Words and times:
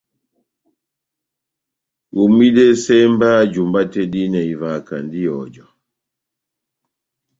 Homwidɛsɛ 2.13 2.95
mba 3.13 3.29
jumba 3.53 3.81
tɛ́h 3.91 4.09
dihinɛ 4.11 4.41
ivahakandi 4.53 5.19
ihɔjɔ. 5.27 5.65